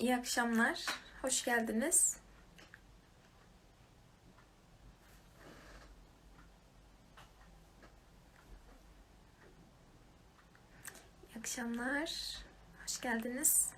İyi 0.00 0.16
akşamlar. 0.16 0.86
Hoş 1.22 1.44
geldiniz. 1.44 2.16
İyi 11.34 11.38
akşamlar. 11.38 12.36
Hoş 12.82 13.00
geldiniz. 13.00 13.70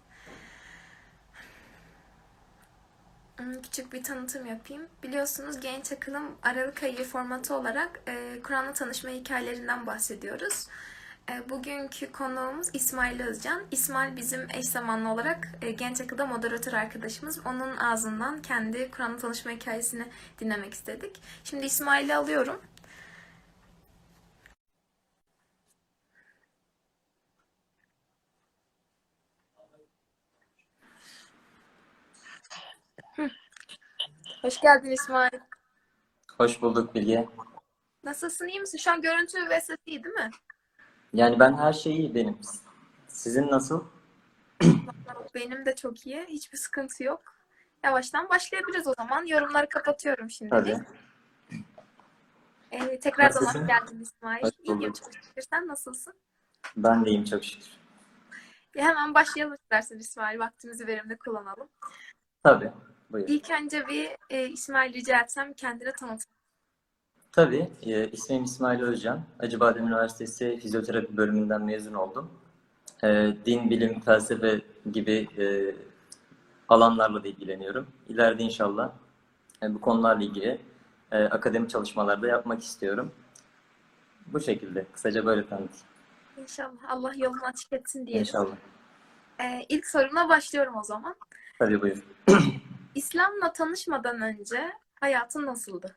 Hmm, 3.36 3.62
Küçük 3.62 3.92
bir 3.92 4.02
tanıtım 4.04 4.46
yapayım. 4.46 4.88
Biliyorsunuz 5.02 5.60
Genç 5.60 5.92
Akılım 5.92 6.38
Aralık 6.42 6.82
ayı 6.82 7.04
formatı 7.04 7.54
olarak 7.54 8.00
e, 8.08 8.40
Kur'an'la 8.42 8.72
tanışma 8.72 9.10
hikayelerinden 9.10 9.86
bahsediyoruz. 9.86 10.68
E, 11.30 11.48
bugünkü 11.50 12.12
konuğumuz 12.12 12.68
İsmail 12.72 13.20
Özcan. 13.20 13.62
İsmail 13.70 14.16
bizim 14.16 14.48
eş 14.50 14.66
zamanlı 14.66 15.08
olarak 15.12 15.48
e, 15.62 15.70
Genç 15.70 16.00
Akıl'da 16.00 16.26
moderatör 16.26 16.72
arkadaşımız. 16.72 17.46
Onun 17.46 17.76
ağzından 17.76 18.42
kendi 18.42 18.90
Kur'an'la 18.90 19.18
tanışma 19.18 19.50
hikayesini 19.50 20.08
dinlemek 20.40 20.74
istedik. 20.74 21.22
Şimdi 21.44 21.66
İsmail'i 21.66 22.14
alıyorum. 22.14 22.60
Hoş 34.42 34.60
geldin 34.60 34.90
İsmail. 34.90 35.38
Hoş 36.38 36.62
bulduk 36.62 36.94
Bilge. 36.94 37.28
Nasılsın, 38.04 38.48
iyi 38.48 38.60
misin? 38.60 38.78
Şu 38.78 38.90
an 38.90 39.02
görüntü 39.02 39.48
ve 39.48 39.60
ses 39.60 39.76
iyi 39.86 40.04
değil 40.04 40.14
mi? 40.14 40.30
Yani 41.12 41.40
ben 41.40 41.56
her 41.56 41.72
şey 41.72 41.96
iyi 41.96 42.14
benim. 42.14 42.38
Sizin 43.08 43.50
nasıl? 43.50 43.84
Benim 45.34 45.66
de 45.66 45.74
çok 45.74 46.06
iyi. 46.06 46.24
Hiçbir 46.28 46.58
sıkıntı 46.58 47.04
yok. 47.04 47.22
Yavaştan 47.84 48.28
başlayabiliriz 48.28 48.86
o 48.86 48.94
zaman. 48.98 49.26
Yorumları 49.26 49.68
kapatıyorum 49.68 50.30
şimdilik. 50.30 50.64
Tabii. 50.64 50.80
Ee, 52.70 53.00
tekrardan 53.00 53.36
hoş 53.40 53.46
Nasılsın? 53.46 53.66
geldin 53.66 54.00
İsmail. 54.00 54.42
Hoş 54.42 54.50
İyiyim 54.62 54.92
çok 54.92 55.14
şükür. 55.14 55.42
Sen 55.50 55.66
nasılsın? 55.68 56.14
Ben 56.76 57.04
de 57.04 57.10
iyiyim 57.10 57.24
çok 57.24 57.44
şükür. 57.44 57.70
Ya 58.74 58.84
hemen 58.88 59.14
başlayalım 59.14 59.54
istersen 59.54 59.98
İsmail. 59.98 60.38
Vaktimizi 60.38 60.86
verimli 60.86 61.18
kullanalım. 61.18 61.68
Tabii. 62.44 62.72
Buyur. 63.10 63.28
İlk 63.28 63.50
önce 63.50 63.88
bir 63.88 64.16
e, 64.30 64.48
İsmail 64.48 64.94
rica 64.94 65.20
etsem 65.20 65.52
kendini 65.52 65.92
tanıt. 65.92 66.22
Tabii. 67.32 67.70
E, 67.82 68.08
ismim 68.08 68.44
İsmail 68.44 68.80
Özcan. 68.80 69.22
Acıbadem 69.38 69.86
Üniversitesi 69.86 70.58
Fizyoterapi 70.62 71.16
bölümünden 71.16 71.62
mezun 71.62 71.94
oldum. 71.94 72.30
E, 73.04 73.36
din, 73.46 73.70
bilim, 73.70 74.00
felsefe 74.00 74.60
gibi 74.92 75.28
e, 75.38 75.74
alanlarla 76.68 77.24
da 77.24 77.28
ilgileniyorum. 77.28 77.86
İleride 78.08 78.42
inşallah 78.42 78.92
e, 79.62 79.74
bu 79.74 79.80
konularla 79.80 80.24
ilgili 80.24 80.60
e, 81.12 81.24
akademik 81.24 81.70
çalışmalarda 81.70 82.26
yapmak 82.26 82.62
istiyorum. 82.62 83.12
Bu 84.26 84.40
şekilde. 84.40 84.86
Kısaca 84.92 85.26
böyle 85.26 85.48
tanıtayım. 85.48 85.86
İnşallah 86.36 86.90
Allah 86.90 87.12
yolunu 87.16 87.44
açık 87.44 87.72
etsin 87.72 88.06
diyelim. 88.06 88.20
İnşallah. 88.20 88.56
Ee, 89.40 89.66
ilk 89.68 89.86
sorumla 89.86 90.28
başlıyorum 90.28 90.76
o 90.76 90.82
zaman. 90.82 91.14
Tabii 91.58 91.82
buyur. 91.82 92.04
İslam'la 92.94 93.52
tanışmadan 93.52 94.20
önce 94.20 94.72
hayatın 95.00 95.46
nasıldı? 95.46 95.96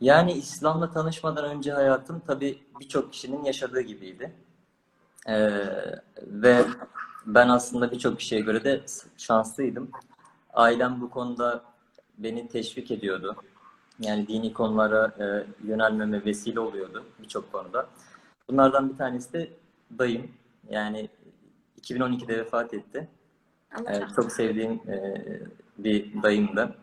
Yani 0.00 0.32
İslam'la 0.32 0.90
tanışmadan 0.90 1.44
önce 1.44 1.72
hayatım 1.72 2.22
tabii 2.26 2.58
birçok 2.80 3.12
kişinin 3.12 3.44
yaşadığı 3.44 3.80
gibiydi. 3.80 4.32
Ee, 5.28 5.66
ve 6.22 6.64
ben 7.26 7.48
aslında 7.48 7.90
birçok 7.90 8.18
kişiye 8.18 8.40
göre 8.40 8.64
de 8.64 8.80
şanslıydım. 9.16 9.90
Ailem 10.52 11.00
bu 11.00 11.10
konuda 11.10 11.62
beni 12.18 12.48
teşvik 12.48 12.90
ediyordu. 12.90 13.36
Yani 14.00 14.28
dini 14.28 14.52
konulara 14.52 15.14
e, 15.18 15.46
yönelmeme 15.68 16.24
vesile 16.24 16.60
oluyordu 16.60 17.04
birçok 17.22 17.52
konuda. 17.52 17.86
Bunlardan 18.48 18.90
bir 18.92 18.96
tanesi 18.96 19.32
de 19.32 19.50
dayım. 19.98 20.30
Yani 20.70 21.08
2012'de 21.80 22.38
vefat 22.38 22.74
etti. 22.74 23.08
Rahmet 23.72 24.14
çok 24.16 24.32
sevdiğim 24.32 24.72
e, 24.72 25.24
bir 25.78 26.22
dayımdı. 26.22 26.74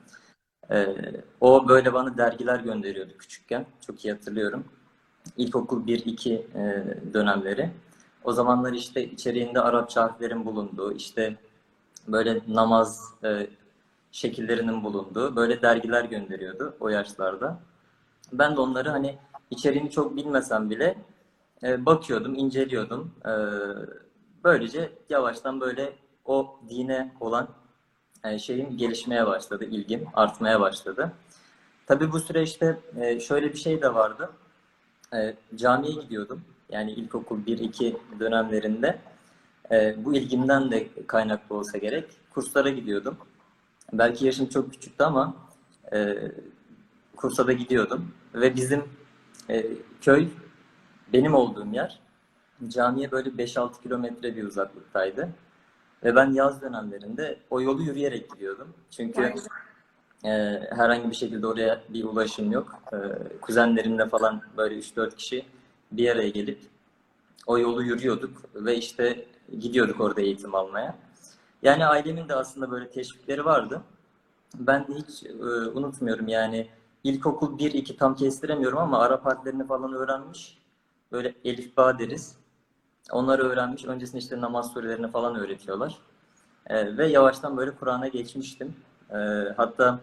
E, 0.71 0.95
o 1.41 1.67
böyle 1.67 1.93
bana 1.93 2.17
dergiler 2.17 2.59
gönderiyordu 2.59 3.17
küçükken. 3.17 3.65
Çok 3.87 4.05
iyi 4.05 4.13
hatırlıyorum. 4.13 4.63
İlkokul 5.37 5.87
1-2 5.87 6.33
e, 6.33 7.13
dönemleri. 7.13 7.71
O 8.23 8.33
zamanlar 8.33 8.73
işte 8.73 9.03
içeriğinde 9.03 9.61
Arapça 9.61 10.03
harflerin 10.03 10.45
bulunduğu, 10.45 10.93
işte 10.93 11.35
böyle 12.07 12.41
namaz 12.47 13.13
e, 13.23 13.47
şekillerinin 14.11 14.83
bulunduğu 14.83 15.35
böyle 15.35 15.61
dergiler 15.61 16.05
gönderiyordu 16.05 16.75
o 16.79 16.89
yaşlarda. 16.89 17.59
Ben 18.33 18.55
de 18.55 18.61
onları 18.61 18.89
hani 18.89 19.17
içeriğini 19.51 19.91
çok 19.91 20.15
bilmesem 20.15 20.69
bile 20.69 20.97
e, 21.63 21.85
bakıyordum, 21.85 22.35
inceliyordum. 22.35 23.11
E, 23.25 23.31
böylece 24.43 24.91
yavaştan 25.09 25.61
böyle 25.61 25.93
o 26.25 26.59
dine 26.69 27.13
olan 27.19 27.47
şeyim 28.39 28.77
gelişmeye 28.77 29.27
başladı, 29.27 29.65
ilgim 29.65 30.07
artmaya 30.13 30.59
başladı. 30.59 31.11
Tabii 31.87 32.11
bu 32.11 32.19
süreçte 32.19 32.79
e, 32.99 33.19
şöyle 33.19 33.53
bir 33.53 33.57
şey 33.57 33.81
de 33.81 33.93
vardı. 33.93 34.29
E, 35.13 35.35
camiye 35.55 35.93
gidiyordum. 36.01 36.41
Yani 36.69 36.91
ilkokul 36.91 37.39
1-2 37.45 37.95
dönemlerinde. 38.19 38.99
E, 39.71 39.95
bu 40.05 40.15
ilgimden 40.15 40.71
de 40.71 40.87
kaynaklı 41.07 41.55
olsa 41.55 41.77
gerek. 41.77 42.05
Kurslara 42.29 42.69
gidiyordum. 42.69 43.17
Belki 43.93 44.25
yaşım 44.25 44.49
çok 44.49 44.71
küçüktü 44.71 45.03
ama 45.03 45.35
e, 45.93 46.17
kursa 47.15 47.47
da 47.47 47.53
gidiyordum. 47.53 48.11
Ve 48.33 48.55
bizim 48.55 48.83
e, 49.49 49.65
köy, 50.01 50.27
benim 51.13 51.33
olduğum 51.33 51.73
yer 51.73 51.99
camiye 52.67 53.11
böyle 53.11 53.29
5-6 53.29 53.81
kilometre 53.83 54.35
bir 54.35 54.43
uzaklıktaydı. 54.43 55.29
Ve 56.03 56.15
ben 56.15 56.31
yaz 56.33 56.61
dönemlerinde 56.61 57.39
o 57.49 57.61
yolu 57.61 57.81
yürüyerek 57.81 58.31
gidiyordum. 58.31 58.67
Çünkü 58.91 59.33
e, 60.23 60.29
herhangi 60.69 61.09
bir 61.09 61.15
şekilde 61.15 61.47
oraya 61.47 61.81
bir 61.89 62.03
ulaşım 62.03 62.51
yok. 62.51 62.81
E, 62.93 62.97
kuzenlerimle 63.41 64.09
falan 64.09 64.41
böyle 64.57 64.75
3-4 64.79 65.15
kişi 65.15 65.45
bir 65.91 66.09
araya 66.09 66.29
gelip 66.29 66.59
o 67.47 67.59
yolu 67.59 67.83
yürüyorduk 67.83 68.41
ve 68.55 68.77
işte 68.77 69.25
gidiyorduk 69.59 70.01
orada 70.01 70.21
eğitim 70.21 70.55
almaya. 70.55 70.95
Yani 71.63 71.85
ailemin 71.85 72.29
de 72.29 72.35
aslında 72.35 72.71
böyle 72.71 72.89
teşvikleri 72.91 73.45
vardı. 73.45 73.81
Ben 74.55 74.87
de 74.87 74.93
hiç 74.93 75.23
e, 75.23 75.33
unutmuyorum 75.69 76.27
yani 76.27 76.67
ilkokul 77.03 77.59
1-2 77.59 77.97
tam 77.97 78.15
kestiremiyorum 78.15 78.77
ama 78.77 78.99
Arap 78.99 79.25
harflerini 79.25 79.67
falan 79.67 79.93
öğrenmiş. 79.93 80.57
Böyle 81.11 81.35
elif 81.45 81.77
ba 81.77 81.99
deriz. 81.99 82.35
Onları 83.11 83.43
öğrenmiş. 83.43 83.85
Öncesinde 83.85 84.17
işte 84.17 84.41
namaz 84.41 84.73
surelerini 84.73 85.11
falan 85.11 85.35
öğretiyorlar. 85.35 85.97
Ee, 86.67 86.97
ve 86.97 87.07
yavaştan 87.07 87.57
böyle 87.57 87.71
Kur'an'a 87.71 88.07
geçmiştim. 88.07 88.75
Ee, 89.11 89.15
hatta 89.57 89.99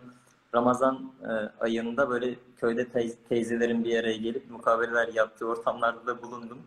Ramazan 0.55 1.13
e, 1.23 1.33
ayında 1.61 2.11
böyle 2.11 2.35
köyde 2.57 2.83
teyz- 2.83 3.17
teyzelerin 3.29 3.85
bir 3.85 3.99
araya 3.99 4.17
gelip 4.17 4.51
mukaveleler 4.51 5.09
yaptığı 5.09 5.47
ortamlarda 5.47 6.07
da 6.07 6.23
bulundum. 6.23 6.59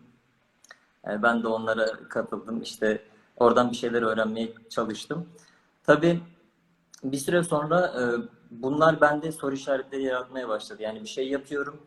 Ee, 1.08 1.22
ben 1.22 1.42
de 1.42 1.48
onlara 1.48 1.86
katıldım. 2.08 2.62
İşte 2.62 3.02
oradan 3.36 3.70
bir 3.70 3.76
şeyler 3.76 4.02
öğrenmeye 4.02 4.52
çalıştım. 4.70 5.28
Tabii 5.84 6.20
bir 7.04 7.16
süre 7.16 7.44
sonra 7.44 7.86
e, 7.86 8.02
bunlar 8.50 9.00
bende 9.00 9.32
soru 9.32 9.54
işaretleri 9.54 10.02
yaratmaya 10.02 10.48
başladı. 10.48 10.82
Yani 10.82 11.02
bir 11.02 11.08
şey 11.08 11.28
yapıyorum 11.28 11.80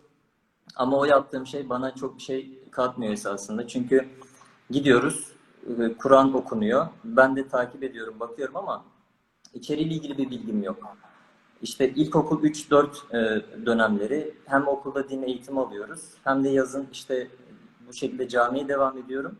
ama 0.76 0.98
o 0.98 1.06
yaptığım 1.06 1.48
şey 1.48 1.70
bana 1.70 1.96
çok 1.96 2.18
bir 2.18 2.22
şey 2.24 2.60
katmıyor 2.72 3.14
esasında. 3.14 3.68
Çünkü 3.68 4.10
gidiyoruz, 4.70 5.32
Kur'an 5.98 6.34
okunuyor. 6.34 6.88
Ben 7.04 7.36
de 7.36 7.48
takip 7.48 7.84
ediyorum, 7.84 8.20
bakıyorum 8.20 8.58
ama 8.58 8.84
içeriğiyle 9.54 9.96
ilgili 9.96 10.18
bir 10.18 10.30
bilgim 10.30 10.64
yok. 10.64 10.98
İşte 11.62 11.90
ilkokul 11.90 12.44
3-4 12.44 12.88
e, 13.12 13.66
dönemleri 13.66 14.34
hem 14.46 14.68
okulda 14.68 15.10
din 15.10 15.24
eğitimi 15.24 15.60
alıyoruz 15.60 16.02
hem 16.24 16.44
de 16.44 16.50
yazın 16.50 16.88
işte 16.92 17.28
bu 17.88 17.94
şekilde 17.94 18.28
camiye 18.28 18.68
devam 18.68 18.98
ediyorum. 18.98 19.40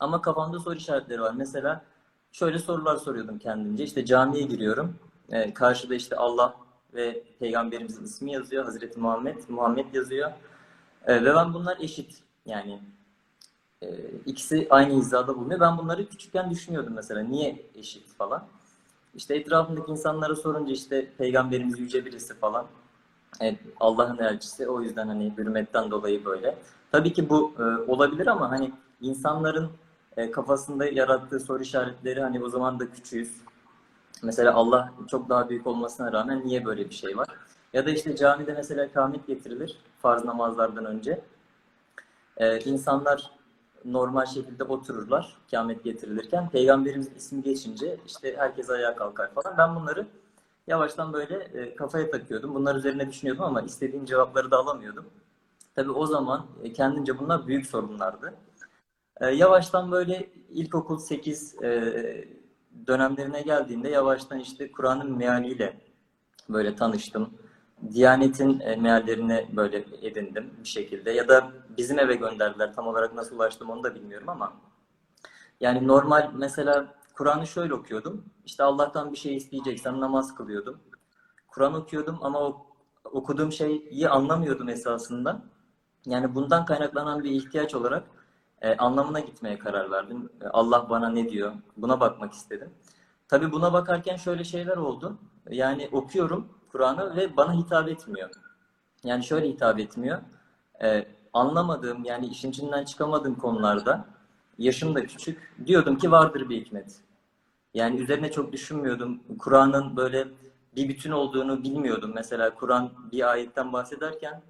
Ama 0.00 0.22
kafamda 0.22 0.58
soru 0.58 0.74
işaretleri 0.74 1.20
var. 1.20 1.34
Mesela 1.36 1.84
şöyle 2.32 2.58
sorular 2.58 2.96
soruyordum 2.96 3.38
kendimce. 3.38 3.84
İşte 3.84 4.04
camiye 4.04 4.42
giriyorum. 4.42 4.96
E, 5.28 5.54
karşıda 5.54 5.94
işte 5.94 6.16
Allah 6.16 6.54
ve 6.94 7.22
Peygamberimizin 7.38 8.04
ismi 8.04 8.32
yazıyor. 8.32 8.64
Hazreti 8.64 9.00
Muhammed, 9.00 9.36
Muhammed 9.48 9.94
yazıyor. 9.94 10.30
E, 11.06 11.24
ve 11.24 11.34
ben 11.34 11.54
bunlar 11.54 11.78
eşit. 11.80 12.22
Yani 12.46 12.80
e, 13.82 13.86
ikisi 14.26 14.66
aynı 14.70 14.94
hizada 14.94 15.36
bulunuyor. 15.36 15.60
Ben 15.60 15.78
bunları 15.78 16.08
küçükken 16.08 16.50
düşünüyordum 16.50 16.92
mesela. 16.94 17.22
Niye 17.22 17.62
eşit 17.74 18.08
falan. 18.18 18.44
İşte 19.14 19.36
etrafındaki 19.36 19.90
insanlara 19.90 20.36
sorunca 20.36 20.72
işte 20.72 21.10
Peygamberimiz 21.18 21.78
yüce 21.78 22.04
birisi 22.04 22.34
falan. 22.34 22.66
Evet, 23.40 23.58
Allah'ın 23.80 24.18
elçisi. 24.18 24.68
O 24.68 24.82
yüzden 24.82 25.08
hani 25.08 25.32
hürmetten 25.38 25.90
dolayı 25.90 26.24
böyle. 26.24 26.58
Tabii 26.92 27.12
ki 27.12 27.28
bu 27.28 27.52
e, 27.58 27.62
olabilir 27.62 28.26
ama 28.26 28.50
hani 28.50 28.72
insanların 29.00 29.70
e, 30.16 30.30
kafasında 30.30 30.86
yarattığı 30.86 31.40
soru 31.40 31.62
işaretleri 31.62 32.20
hani 32.20 32.44
o 32.44 32.48
zaman 32.48 32.80
da 32.80 32.90
küçüğüz. 32.90 33.32
Mesela 34.22 34.54
Allah 34.54 34.92
çok 35.10 35.28
daha 35.28 35.48
büyük 35.48 35.66
olmasına 35.66 36.12
rağmen 36.12 36.46
niye 36.46 36.64
böyle 36.64 36.90
bir 36.90 36.94
şey 36.94 37.16
var? 37.16 37.28
Ya 37.72 37.86
da 37.86 37.90
işte 37.90 38.16
camide 38.16 38.52
mesela 38.52 38.92
kamet 38.92 39.26
getirilir 39.26 39.78
farz 40.02 40.24
namazlardan 40.24 40.84
önce. 40.84 41.20
Ee, 42.36 42.58
insanlar 42.58 43.37
normal 43.84 44.26
şekilde 44.26 44.64
otururlar 44.64 45.36
kamet 45.50 45.84
getirilirken. 45.84 46.50
Peygamberimizin 46.50 47.14
ismi 47.14 47.42
geçince 47.42 47.96
işte 48.06 48.36
herkes 48.36 48.70
ayağa 48.70 48.96
kalkar 48.96 49.34
falan. 49.34 49.58
Ben 49.58 49.76
bunları 49.76 50.06
yavaştan 50.66 51.12
böyle 51.12 51.34
e, 51.34 51.74
kafaya 51.76 52.10
takıyordum. 52.10 52.54
Bunlar 52.54 52.76
üzerine 52.76 53.08
düşünüyordum 53.08 53.44
ama 53.44 53.62
istediğim 53.62 54.04
cevapları 54.04 54.50
da 54.50 54.56
alamıyordum. 54.56 55.06
Tabii 55.74 55.90
o 55.90 56.06
zaman 56.06 56.46
e, 56.62 56.72
kendimce 56.72 57.18
bunlar 57.18 57.46
büyük 57.46 57.66
sorunlardı. 57.66 58.34
E, 59.20 59.26
yavaştan 59.26 59.92
böyle 59.92 60.30
ilkokul 60.50 60.98
8 60.98 61.62
e, 61.62 62.28
dönemlerine 62.86 63.42
geldiğinde 63.42 63.88
yavaştan 63.88 64.38
işte 64.38 64.72
Kur'an'ın 64.72 65.16
mealiyle 65.16 65.80
böyle 66.48 66.76
tanıştım. 66.76 67.30
Diyanet'in 67.94 68.60
e, 68.60 68.76
meallerini 68.76 69.48
böyle 69.56 69.84
edindim 70.02 70.50
bir 70.62 70.68
şekilde. 70.68 71.10
Ya 71.10 71.28
da 71.28 71.50
bizim 71.76 71.98
eve 71.98 72.14
gönderdiler. 72.14 72.74
Tam 72.74 72.86
olarak 72.86 73.14
nasıl 73.14 73.36
ulaştım 73.36 73.70
onu 73.70 73.84
da 73.84 73.94
bilmiyorum 73.94 74.28
ama. 74.28 74.52
Yani 75.60 75.86
normal 75.86 76.30
mesela 76.34 76.94
Kur'an'ı 77.14 77.46
şöyle 77.46 77.74
okuyordum. 77.74 78.24
İşte 78.44 78.62
Allah'tan 78.62 79.12
bir 79.12 79.16
şey 79.16 79.36
isteyeceksem 79.36 80.00
namaz 80.00 80.34
kılıyordum. 80.34 80.80
Kur'an 81.48 81.74
okuyordum 81.74 82.18
ama 82.22 82.40
o 82.40 82.66
okuduğum 83.04 83.52
şeyi 83.52 84.08
anlamıyordum 84.08 84.68
esasında. 84.68 85.42
Yani 86.06 86.34
bundan 86.34 86.64
kaynaklanan 86.64 87.24
bir 87.24 87.30
ihtiyaç 87.30 87.74
olarak 87.74 88.04
e, 88.62 88.76
anlamına 88.76 89.20
gitmeye 89.20 89.58
karar 89.58 89.90
verdim. 89.90 90.30
E, 90.42 90.46
Allah 90.46 90.90
bana 90.90 91.08
ne 91.08 91.28
diyor? 91.28 91.52
Buna 91.76 92.00
bakmak 92.00 92.32
istedim. 92.32 92.70
Tabii 93.28 93.52
buna 93.52 93.72
bakarken 93.72 94.16
şöyle 94.16 94.44
şeyler 94.44 94.76
oldu. 94.76 95.18
Yani 95.50 95.88
okuyorum 95.92 96.57
Kur'an'ı 96.72 97.16
ve 97.16 97.36
bana 97.36 97.52
hitap 97.52 97.88
etmiyor. 97.88 98.30
Yani 99.04 99.24
şöyle 99.24 99.48
hitap 99.48 99.78
etmiyor. 99.78 100.18
E, 100.82 101.06
anlamadığım 101.32 102.04
yani 102.04 102.26
işin 102.26 102.50
içinden 102.50 102.84
çıkamadığım 102.84 103.34
konularda 103.34 104.04
yaşım 104.58 104.94
da 104.94 105.06
küçük. 105.06 105.54
Diyordum 105.66 105.98
ki 105.98 106.10
vardır 106.10 106.48
bir 106.48 106.60
hikmet. 106.60 107.00
Yani 107.74 108.00
üzerine 108.00 108.30
çok 108.30 108.52
düşünmüyordum. 108.52 109.20
Kur'an'ın 109.38 109.96
böyle 109.96 110.28
bir 110.76 110.88
bütün 110.88 111.10
olduğunu 111.10 111.62
bilmiyordum. 111.62 112.12
Mesela 112.14 112.54
Kur'an 112.54 112.90
bir 113.12 113.30
ayetten 113.30 113.72
bahsederken 113.72 114.42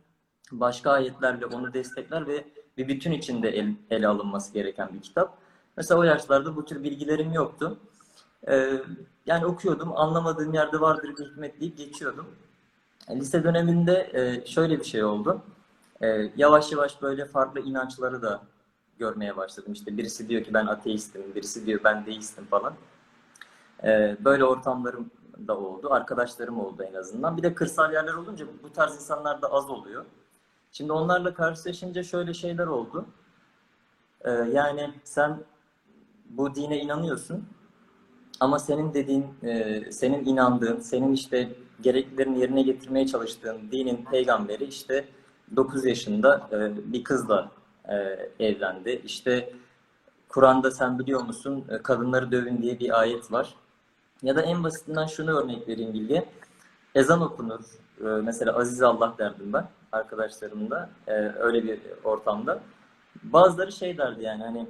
başka 0.52 0.90
ayetlerle 0.90 1.46
onu 1.46 1.74
destekler 1.74 2.26
ve 2.26 2.44
bir 2.76 2.88
bütün 2.88 3.12
içinde 3.12 3.48
el, 3.48 3.74
ele 3.90 4.08
alınması 4.08 4.52
gereken 4.52 4.88
bir 4.94 5.00
kitap. 5.00 5.38
Mesela 5.76 6.00
o 6.00 6.02
yaşlarda 6.02 6.56
bu 6.56 6.64
tür 6.64 6.82
bilgilerim 6.82 7.32
yoktu. 7.32 7.78
Ee, 8.46 8.82
yani 9.26 9.46
okuyordum, 9.46 9.96
anlamadığım 9.96 10.55
yerde 10.55 10.81
vardır 10.81 11.14
bir 11.19 11.25
hikmet 11.25 11.61
deyip 11.61 11.76
geçiyordum. 11.79 12.26
Lise 13.11 13.44
döneminde 13.44 14.11
e, 14.12 14.46
şöyle 14.46 14.79
bir 14.79 14.85
şey 14.85 15.05
oldu. 15.05 15.43
E, 16.02 16.06
yavaş 16.37 16.73
yavaş 16.73 17.02
böyle 17.02 17.25
farklı 17.25 17.61
inançları 17.61 18.23
da 18.23 18.43
görmeye 18.99 19.37
başladım. 19.37 19.73
İşte 19.73 19.96
birisi 19.96 20.29
diyor 20.29 20.44
ki 20.44 20.55
ben 20.55 20.67
ateistim, 20.67 21.35
birisi 21.35 21.67
diyor 21.67 21.81
ben 21.85 22.06
deistim 22.06 22.44
falan. 22.44 22.75
E, 23.85 24.17
böyle 24.25 24.44
ortamlarım 24.44 25.11
da 25.49 25.58
oldu. 25.58 25.93
Arkadaşlarım 25.93 26.61
oldu 26.61 26.82
en 26.82 26.94
azından. 26.94 27.37
Bir 27.37 27.43
de 27.43 27.55
kırsal 27.55 27.93
yerler 27.93 28.14
olunca 28.14 28.46
bu 28.62 28.73
tarz 28.73 28.94
insanlar 28.94 29.43
da 29.43 29.52
az 29.52 29.70
oluyor. 29.70 30.05
Şimdi 30.73 30.93
onlarla 30.93 31.35
karşılaşınca 31.35 32.02
şöyle 32.02 32.35
şeyler 32.35 32.67
oldu. 32.67 33.06
Yani 34.26 34.94
sen 35.05 35.38
bu 36.31 36.55
dine 36.55 36.79
inanıyorsun 36.79 37.44
ama 38.40 38.58
senin 38.58 38.94
dediğin, 38.94 39.26
e, 39.43 39.82
senin 39.93 40.25
inandığın, 40.25 40.81
senin 40.81 41.12
işte 41.12 41.49
gereklilerini 41.81 42.40
yerine 42.40 42.62
getirmeye 42.62 43.06
çalıştığın 43.06 43.70
dinin 43.70 44.05
peygamberi 44.05 44.64
işte 44.64 45.05
9 45.56 45.85
yaşında 45.85 46.49
e, 46.52 46.93
bir 46.93 47.05
kızla 47.05 47.50
e, 47.88 47.94
evlendi. 48.40 49.02
İşte 49.05 49.52
Kur'an'da 50.29 50.70
sen 50.70 50.99
biliyor 50.99 51.23
musun 51.23 51.64
e, 51.70 51.79
kadınları 51.79 52.32
dövün 52.32 52.62
diye 52.62 52.79
bir 52.79 53.00
ayet 53.00 53.32
var. 53.32 53.55
Ya 54.23 54.37
da 54.37 54.43
en 54.43 54.64
basitinden 54.64 55.06
şunu 55.06 55.38
örnek 55.38 55.69
vereyim 55.69 55.94
Bilge. 55.94 56.25
Ezan 56.94 57.20
okunur. 57.20 57.61
E, 58.00 58.05
mesela 58.05 58.56
Aziz 58.56 58.82
Allah 58.82 59.14
derdim 59.19 59.52
ben 59.52 59.69
arkadaşlarımla 59.93 60.90
e, 61.06 61.12
öyle 61.14 61.64
bir 61.64 61.81
ortamda. 62.05 62.61
Bazıları 63.23 63.73
şey 63.73 63.99
derdi 63.99 64.23
yani 64.23 64.43
hani 64.43 64.67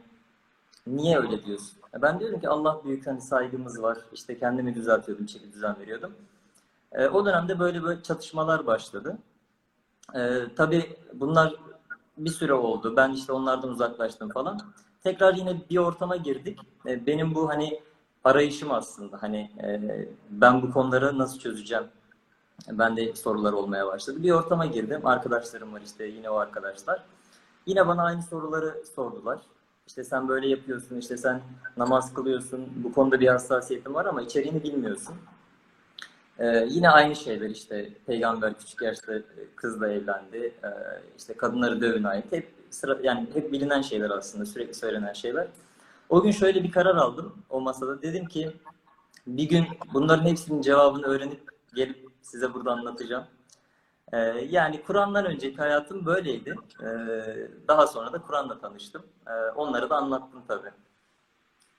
niye 0.86 1.19
öyle 1.19 1.44
diyorsun? 1.44 1.78
E, 1.94 2.02
Ben 2.02 2.20
diyorum 2.20 2.40
ki 2.40 2.48
Allah 2.48 2.80
büyük 2.84 3.06
hani 3.06 3.20
saygımız 3.20 3.82
var. 3.82 3.98
İşte 4.12 4.38
kendimi 4.38 4.75
düzeltiyordum, 4.75 5.26
çeki 5.26 5.52
düzen 5.52 5.76
veriyordum. 5.80 6.12
E, 6.92 7.08
o 7.08 7.26
dönemde 7.26 7.58
böyle 7.58 7.82
böyle 7.82 8.02
çatışmalar 8.02 8.66
başladı. 8.66 9.19
E, 10.14 10.40
tabii 10.56 10.96
bunlar 11.14 11.54
bir 12.19 12.30
süre 12.30 12.52
oldu. 12.54 12.96
Ben 12.96 13.12
işte 13.12 13.32
onlardan 13.32 13.70
uzaklaştım 13.70 14.28
falan. 14.28 14.60
Tekrar 15.02 15.34
yine 15.34 15.62
bir 15.70 15.78
ortama 15.78 16.16
girdik. 16.16 16.58
E, 16.86 17.06
benim 17.06 17.34
bu 17.34 17.48
hani 17.48 17.81
arayışım 18.24 18.72
aslında. 18.72 19.22
Hani 19.22 19.50
e, 19.62 19.81
ben 20.31 20.62
bu 20.62 20.72
konuları 20.72 21.19
nasıl 21.19 21.38
çözeceğim? 21.38 21.84
Ben 22.70 22.96
de 22.96 23.14
sorular 23.14 23.52
olmaya 23.52 23.86
başladı. 23.86 24.22
Bir 24.22 24.31
ortama 24.31 24.66
girdim. 24.66 25.06
Arkadaşlarım 25.06 25.72
var 25.72 25.81
işte 25.81 26.06
yine 26.06 26.31
o 26.31 26.36
arkadaşlar. 26.36 27.04
Yine 27.66 27.86
bana 27.86 28.04
aynı 28.04 28.22
soruları 28.22 28.84
sordular. 28.94 29.38
İşte 29.88 30.05
sen 30.05 30.29
böyle 30.29 30.49
yapıyorsun, 30.49 30.96
işte 30.96 31.17
sen 31.17 31.40
namaz 31.76 32.14
kılıyorsun. 32.14 32.69
Bu 32.76 32.93
konuda 32.93 33.20
bir 33.20 33.29
hassasiyetin 33.29 33.94
var 33.94 34.05
ama 34.05 34.23
içeriğini 34.23 34.62
bilmiyorsun. 34.62 35.14
Ee, 36.38 36.67
yine 36.69 36.90
aynı 36.90 37.17
şeyler 37.17 37.50
işte 37.50 37.90
peygamber 38.06 38.58
küçük 38.58 38.82
yaşta 38.82 39.12
kızla 39.56 39.93
evlendi. 39.93 40.55
Ee, 40.64 40.69
işte 41.19 41.35
kadınları 41.35 41.81
dövün 41.81 42.05
ayet. 42.05 42.32
Hep 42.32 42.49
sıra 42.70 42.99
yani 43.02 43.26
hep 43.35 43.52
bilinen 43.52 43.82
şeyler 43.82 44.11
aslında 44.11 44.46
sürekli 44.46 44.75
söylenen 44.75 45.12
şeyler. 45.12 45.49
O 46.08 46.23
gün 46.23 46.31
şöyle 46.31 46.62
bir 46.62 46.70
karar 46.70 46.96
aldım 46.96 47.34
o 47.50 47.61
masada. 47.61 48.02
Dedim 48.02 48.26
ki 48.26 48.52
bir 49.26 49.49
gün 49.49 49.64
bunların 49.94 50.25
hepsinin 50.26 50.62
cevabını 50.62 51.06
öğrenip 51.06 51.41
gelip 51.75 52.06
size 52.23 52.55
burada 52.55 52.73
anlatacağım. 52.73 53.25
Ee, 54.12 54.19
yani 54.50 54.82
Kur'an'dan 54.82 55.26
önceki 55.26 55.56
hayatım 55.56 56.06
böyleydi. 56.06 56.55
Ee, 56.82 56.87
daha 57.69 57.87
sonra 57.87 58.12
da 58.12 58.22
Kur'an'la 58.22 58.58
tanıştım. 58.60 59.06
Ee, 59.26 59.32
onları 59.32 59.91
da 59.91 59.96
anlattım 59.96 60.43
tabii. 60.48 60.70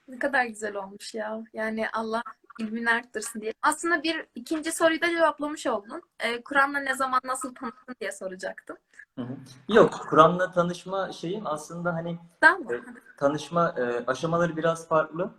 Ne 0.08 0.18
kadar 0.18 0.44
güzel 0.44 0.76
olmuş 0.76 1.14
ya. 1.14 1.42
Yani 1.52 1.86
Allah 1.92 2.22
ilmini 2.58 2.90
arttırsın 2.90 3.40
diye. 3.40 3.52
Aslında 3.62 4.02
bir 4.02 4.26
ikinci 4.34 4.72
soruyu 4.72 5.00
da 5.00 5.10
cevaplamış 5.10 5.66
oldun. 5.66 6.02
Ee, 6.20 6.42
Kur'an'la 6.42 6.78
ne 6.78 6.94
zaman 6.94 7.20
nasıl 7.24 7.54
tanıştın 7.54 7.94
diye 8.00 8.12
soracaktım. 8.12 8.76
Hı 9.18 9.22
hı. 9.22 9.36
Yok, 9.68 10.06
Kur'an'la 10.10 10.52
tanışma 10.52 11.12
şeyim 11.12 11.46
aslında 11.46 11.94
hani 11.94 12.18
e, 12.42 12.80
tanışma 13.16 13.74
e, 13.78 14.04
aşamaları 14.06 14.56
biraz 14.56 14.88
farklı. 14.88 15.30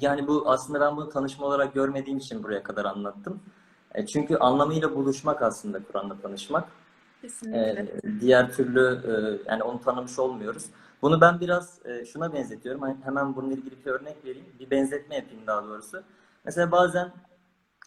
Yani 0.00 0.26
bu 0.26 0.44
aslında 0.46 0.80
ben 0.80 0.96
bunu 0.96 1.08
tanışma 1.08 1.46
olarak 1.46 1.74
görmediğim 1.74 2.18
için 2.18 2.42
buraya 2.42 2.62
kadar 2.62 2.84
anlattım. 2.84 3.42
E, 3.94 4.06
çünkü 4.06 4.36
anlamıyla 4.36 4.96
buluşmak 4.96 5.42
aslında 5.42 5.84
Kur'an'la 5.84 6.20
tanışmak. 6.20 6.68
Kesinlikle. 7.22 7.60
Ee, 7.60 8.20
diğer 8.20 8.52
türlü 8.52 9.00
e, 9.06 9.12
yani 9.50 9.62
onu 9.62 9.80
tanımış 9.80 10.18
olmuyoruz. 10.18 10.66
Bunu 11.02 11.20
ben 11.20 11.40
biraz 11.40 11.78
e, 11.86 12.04
şuna 12.04 12.32
benzetiyorum. 12.32 12.82
Hani 12.82 12.96
hemen 13.04 13.36
bununla 13.36 13.52
ilgili 13.52 13.84
bir 13.84 13.90
örnek 13.90 14.24
vereyim. 14.24 14.46
Bir 14.60 14.70
benzetme 14.70 15.16
yapayım 15.16 15.46
daha 15.46 15.64
doğrusu. 15.64 16.02
Mesela 16.44 16.72
bazen 16.72 17.12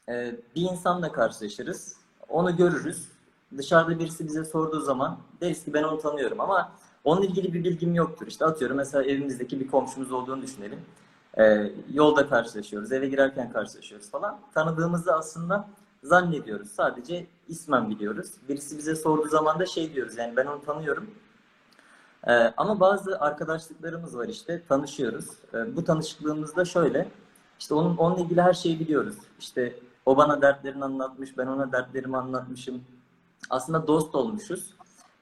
e, 0.09 0.35
bir 0.55 0.61
insanla 0.61 1.11
karşılaşırız. 1.11 1.95
Onu 2.29 2.57
görürüz. 2.57 3.07
Dışarıda 3.57 3.99
birisi 3.99 4.27
bize 4.27 4.45
sorduğu 4.45 4.79
zaman 4.81 5.17
deriz 5.41 5.65
ki 5.65 5.73
ben 5.73 5.83
onu 5.83 5.99
tanıyorum 5.99 6.41
ama 6.41 6.71
onunla 7.03 7.25
ilgili 7.25 7.53
bir 7.53 7.63
bilgim 7.63 7.95
yoktur. 7.95 8.27
İşte 8.27 8.45
atıyorum 8.45 8.77
mesela 8.77 9.03
evimizdeki 9.03 9.59
bir 9.59 9.67
komşumuz 9.67 10.11
olduğunu 10.11 10.41
düşünelim. 10.41 10.79
E, 11.37 11.71
yolda 11.93 12.29
karşılaşıyoruz, 12.29 12.91
eve 12.91 13.07
girerken 13.07 13.51
karşılaşıyoruz 13.51 14.11
falan. 14.11 14.39
Tanıdığımızda 14.53 15.17
aslında 15.17 15.67
zannediyoruz. 16.03 16.71
Sadece 16.71 17.27
ismen 17.47 17.89
biliyoruz. 17.89 18.31
Birisi 18.49 18.77
bize 18.77 18.95
sorduğu 18.95 19.27
zaman 19.27 19.59
da 19.59 19.65
şey 19.65 19.93
diyoruz 19.93 20.17
yani 20.17 20.35
ben 20.35 20.45
onu 20.45 20.61
tanıyorum. 20.61 21.09
Ee, 22.27 22.53
ama 22.57 22.79
bazı 22.79 23.19
arkadaşlıklarımız 23.19 24.17
var 24.17 24.27
işte 24.27 24.63
tanışıyoruz. 24.69 25.25
Ee, 25.53 25.75
bu 25.75 25.83
tanışıklığımızda 25.83 26.65
şöyle 26.65 27.07
işte 27.59 27.73
onun 27.73 27.97
onunla 27.97 28.21
ilgili 28.21 28.41
her 28.41 28.53
şeyi 28.53 28.79
biliyoruz. 28.79 29.15
İşte 29.39 29.79
o 30.05 30.17
bana 30.17 30.41
dertlerini 30.41 30.83
anlatmış, 30.83 31.37
ben 31.37 31.47
ona 31.47 31.71
dertlerimi 31.71 32.17
anlatmışım. 32.17 32.83
Aslında 33.49 33.87
dost 33.87 34.15
olmuşuz. 34.15 34.73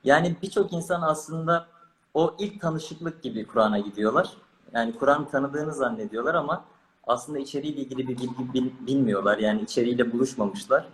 Yani 0.04 0.36
birçok 0.42 0.74
insan 0.74 1.02
aslında 1.02 1.68
o 2.14 2.36
ilk 2.40 2.62
tanışıklık 2.62 3.24
gibi 3.24 3.48
Kur'an'a 3.48 3.80
gidiyorlar. 3.80 4.30
Yani 4.74 4.96
Kur'an'ı 4.96 5.30
tanıdığını 5.30 5.74
zannediyorlar 5.74 6.36
ama 6.36 6.66
aslında 7.08 7.40
içeriğiyle 7.40 7.82
ilgili 7.82 8.08
bir 8.08 8.18
bilgi 8.18 8.54
bil- 8.54 8.88
bilmiyorlar. 8.88 9.38
Yani 9.38 9.62
içeriğiyle 9.62 10.12
buluşmamışlar. 10.12 10.88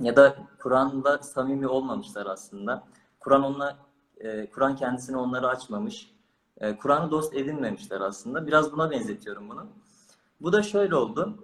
Ya 0.00 0.16
da 0.16 0.36
Kur'an'da 0.62 1.18
samimi 1.18 1.66
olmamışlar 1.66 2.26
aslında. 2.26 2.84
Kur'an 3.20 3.42
onunla, 3.42 3.76
e, 4.20 4.46
Kur'an 4.50 4.76
kendisini 4.76 5.16
onlara 5.16 5.48
açmamış. 5.48 6.10
E, 6.60 6.76
Kur'an'ı 6.76 7.10
dost 7.10 7.34
edinmemişler 7.34 8.00
aslında. 8.00 8.46
Biraz 8.46 8.72
buna 8.72 8.90
benzetiyorum 8.90 9.48
bunu. 9.48 9.66
Bu 10.40 10.52
da 10.52 10.62
şöyle 10.62 10.94
oldu. 10.94 11.34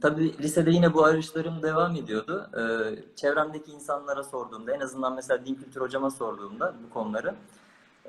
Tabii 0.00 0.38
lisede 0.38 0.70
yine 0.70 0.94
bu 0.94 1.04
arayışlarım 1.04 1.62
devam 1.62 1.96
ediyordu. 1.96 2.50
Ee, 2.56 2.98
çevremdeki 3.16 3.72
insanlara 3.72 4.22
sorduğumda, 4.24 4.72
en 4.72 4.80
azından 4.80 5.14
mesela 5.14 5.46
din 5.46 5.54
kültür 5.54 5.80
hocama 5.80 6.10
sorduğumda 6.10 6.74
bu 6.84 6.94
konuları, 6.94 7.34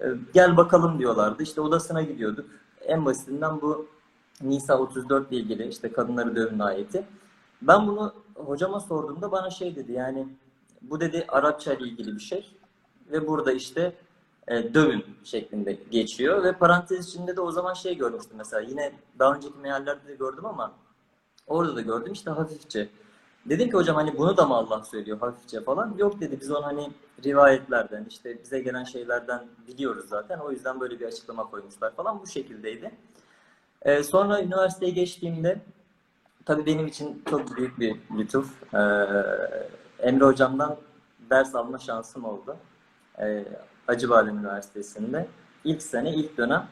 e, 0.01 0.05
gel 0.33 0.57
bakalım 0.57 0.99
diyorlardı. 0.99 1.43
İşte 1.43 1.61
odasına 1.61 2.01
gidiyorduk. 2.01 2.45
En 2.81 3.05
basitinden 3.05 3.61
bu 3.61 3.87
Nisa 4.41 4.77
34 4.77 5.31
ile 5.31 5.39
ilgili 5.39 5.67
işte 5.67 5.91
kadınları 5.91 6.35
dövme 6.35 6.63
ayeti. 6.63 7.05
Ben 7.61 7.87
bunu 7.87 8.13
hocama 8.35 8.79
sorduğumda 8.79 9.31
bana 9.31 9.49
şey 9.49 9.75
dedi 9.75 9.91
yani 9.91 10.27
bu 10.81 10.99
dedi 10.99 11.25
Arapça 11.27 11.73
ile 11.73 11.87
ilgili 11.87 12.15
bir 12.15 12.21
şey 12.21 12.51
ve 13.11 13.27
burada 13.27 13.51
işte 13.51 13.93
e, 14.47 14.73
dövün 14.73 15.05
şeklinde 15.23 15.77
geçiyor 15.91 16.43
ve 16.43 16.51
parantez 16.51 17.07
içinde 17.07 17.35
de 17.35 17.41
o 17.41 17.51
zaman 17.51 17.73
şey 17.73 17.97
görmüştüm 17.97 18.37
mesela 18.37 18.61
yine 18.61 18.91
daha 19.19 19.35
önceki 19.35 19.57
meallerde 19.57 20.07
de 20.07 20.15
gördüm 20.15 20.45
ama 20.45 20.73
Orada 21.51 21.75
da 21.75 21.81
gördüm 21.81 22.13
işte 22.13 22.31
hafifçe. 22.31 22.89
Dedim 23.45 23.69
ki 23.69 23.73
hocam 23.73 23.95
hani 23.95 24.17
bunu 24.17 24.37
da 24.37 24.45
mı 24.45 24.55
Allah 24.55 24.83
söylüyor 24.83 25.19
hafifçe 25.19 25.61
falan? 25.61 25.95
Yok 25.97 26.21
dedi 26.21 26.37
biz 26.41 26.51
onu 26.51 26.65
hani 26.65 26.91
rivayetlerden 27.25 28.05
işte 28.09 28.43
bize 28.43 28.59
gelen 28.59 28.83
şeylerden 28.83 29.47
biliyoruz 29.67 30.05
zaten. 30.09 30.39
O 30.39 30.51
yüzden 30.51 30.79
böyle 30.79 30.99
bir 30.99 31.05
açıklama 31.05 31.49
koymuşlar 31.49 31.95
falan 31.95 32.21
bu 32.21 32.27
şekildeydi. 32.27 32.91
Ee, 33.81 34.03
sonra 34.03 34.41
üniversiteye 34.41 34.91
geçtiğimde 34.91 35.59
tabii 36.45 36.65
benim 36.65 36.87
için 36.87 37.23
çok 37.29 37.57
büyük 37.57 37.79
bir 37.79 37.95
lütuf. 38.17 38.73
Ee, 38.73 38.77
Emre 39.99 40.25
hocamdan 40.25 40.77
ders 41.29 41.55
alma 41.55 41.77
şansım 41.77 42.25
oldu. 42.25 42.57
Ee, 43.19 43.45
Acıbadem 43.87 44.37
Üniversitesi'nde. 44.37 45.27
İlk 45.63 45.81
sene, 45.81 46.13
ilk 46.13 46.37
dönem. 46.37 46.67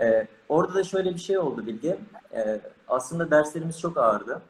Ee, 0.00 0.26
orada 0.48 0.74
da 0.74 0.84
şöyle 0.84 1.14
bir 1.14 1.20
şey 1.20 1.38
oldu 1.38 1.66
Bilge. 1.66 1.98
Ee, 2.32 2.60
aslında 2.88 3.30
derslerimiz 3.30 3.80
çok 3.80 3.98
ağırdı. 3.98 4.42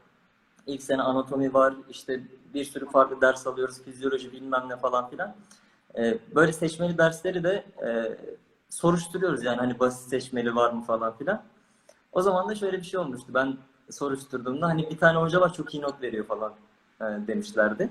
İlk 0.67 0.83
sene 0.83 1.01
anatomi 1.01 1.53
var, 1.53 1.73
işte 1.89 2.21
bir 2.53 2.65
sürü 2.65 2.85
farklı 2.85 3.21
ders 3.21 3.47
alıyoruz, 3.47 3.81
fizyoloji 3.83 4.31
bilmem 4.31 4.63
ne 4.69 4.77
falan 4.77 5.09
filan. 5.09 5.35
Ee, 5.97 6.17
böyle 6.35 6.53
seçmeli 6.53 6.97
dersleri 6.97 7.43
de 7.43 7.63
e, 7.85 8.17
soruşturuyoruz 8.69 9.43
yani 9.43 9.57
hani 9.57 9.79
basit 9.79 10.09
seçmeli 10.09 10.55
var 10.55 10.71
mı 10.71 10.81
falan 10.81 11.17
filan. 11.17 11.43
O 12.15 12.21
zaman 12.21 12.49
da 12.49 12.55
şöyle 12.55 12.77
bir 12.77 12.83
şey 12.83 12.99
olmuştu. 12.99 13.27
Ben 13.33 13.57
soruşturduğumda 13.91 14.67
hani 14.67 14.89
bir 14.89 14.97
tane 14.97 15.19
hoca 15.19 15.41
var 15.41 15.53
çok 15.53 15.73
iyi 15.73 15.83
not 15.83 16.01
veriyor 16.01 16.25
falan 16.25 16.53
e, 17.01 17.03
demişlerdi. 17.03 17.89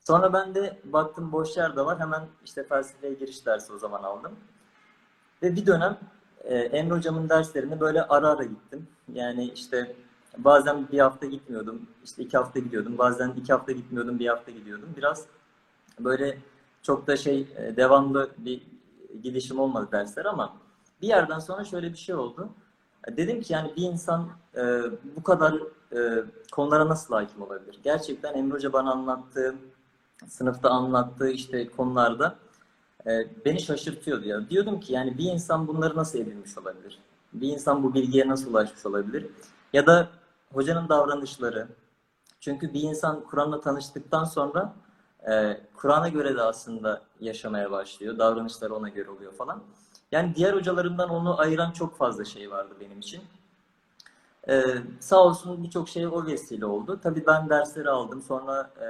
Sonra 0.00 0.32
ben 0.32 0.54
de 0.54 0.80
baktım 0.84 1.32
boş 1.32 1.56
yer 1.56 1.76
de 1.76 1.84
var. 1.84 2.00
Hemen 2.00 2.22
işte 2.44 2.64
felsefeye 2.64 3.14
giriş 3.14 3.46
dersi 3.46 3.72
o 3.72 3.78
zaman 3.78 4.02
aldım. 4.02 4.32
Ve 5.42 5.56
bir 5.56 5.66
dönem 5.66 5.98
e, 6.44 6.54
Emre 6.58 6.94
hocamın 6.94 7.28
derslerine 7.28 7.80
böyle 7.80 8.02
ara 8.02 8.28
ara 8.28 8.44
gittim. 8.44 8.88
Yani 9.12 9.44
işte 9.44 9.96
bazen 10.38 10.88
bir 10.92 10.98
hafta 10.98 11.26
gitmiyordum, 11.26 11.86
işte 12.04 12.22
iki 12.22 12.36
hafta 12.36 12.60
gidiyordum. 12.60 12.98
Bazen 12.98 13.28
iki 13.28 13.52
hafta 13.52 13.72
gitmiyordum, 13.72 14.18
bir 14.18 14.28
hafta 14.28 14.50
gidiyordum. 14.50 14.88
Biraz 14.96 15.26
böyle 16.00 16.38
çok 16.82 17.06
da 17.06 17.16
şey 17.16 17.48
e, 17.56 17.76
devamlı 17.76 18.30
bir 18.38 18.62
gidişim 19.22 19.58
olmadı 19.60 19.88
dersler 19.92 20.24
ama 20.24 20.56
bir 21.02 21.08
yerden 21.08 21.38
sonra 21.38 21.64
şöyle 21.64 21.92
bir 21.92 21.98
şey 21.98 22.14
oldu. 22.14 22.50
Dedim 23.08 23.40
ki 23.40 23.52
yani 23.52 23.72
bir 23.76 23.82
insan 23.82 24.28
e, 24.56 24.62
bu 25.16 25.22
kadar 25.22 25.54
e, 25.92 26.24
konulara 26.52 26.88
nasıl 26.88 27.14
hakim 27.14 27.42
olabilir? 27.42 27.78
Gerçekten 27.84 28.34
Emre 28.34 28.54
Hoca 28.54 28.72
bana 28.72 28.92
anlattığı, 28.92 29.54
sınıfta 30.28 30.70
anlattığı 30.70 31.30
işte 31.30 31.68
konularda 31.68 32.36
e, 33.06 33.26
beni 33.44 33.60
şaşırtıyordu 33.60 34.28
ya. 34.28 34.50
Diyordum 34.50 34.80
ki 34.80 34.92
yani 34.92 35.18
bir 35.18 35.24
insan 35.24 35.68
bunları 35.68 35.96
nasıl 35.96 36.18
edinmiş 36.18 36.58
olabilir? 36.58 36.98
Bir 37.32 37.48
insan 37.48 37.82
bu 37.82 37.94
bilgiye 37.94 38.28
nasıl 38.28 38.50
ulaşmış 38.50 38.86
olabilir? 38.86 39.26
Ya 39.72 39.86
da 39.86 40.08
hocanın 40.52 40.88
davranışları. 40.88 41.68
Çünkü 42.40 42.74
bir 42.74 42.82
insan 42.82 43.24
Kur'an'la 43.24 43.60
tanıştıktan 43.60 44.24
sonra 44.24 44.74
e, 45.30 45.60
Kur'an'a 45.74 46.08
göre 46.08 46.36
de 46.36 46.42
aslında 46.42 47.02
yaşamaya 47.20 47.70
başlıyor. 47.70 48.18
Davranışları 48.18 48.74
ona 48.74 48.88
göre 48.88 49.10
oluyor 49.10 49.32
falan. 49.32 49.62
Yani 50.14 50.34
diğer 50.34 50.54
hocalarımdan 50.54 51.08
onu 51.10 51.40
ayıran 51.40 51.72
çok 51.72 51.96
fazla 51.96 52.24
şey 52.24 52.50
vardı 52.50 52.74
benim 52.80 52.98
için. 52.98 53.22
Ee, 54.48 54.64
sağ 55.00 55.24
olsun 55.24 55.64
birçok 55.64 55.88
şey 55.88 56.06
o 56.06 56.26
vesile 56.26 56.66
oldu. 56.66 57.00
Tabii 57.02 57.26
ben 57.26 57.48
dersleri 57.48 57.90
aldım. 57.90 58.22
Sonra 58.22 58.70
e, 58.80 58.86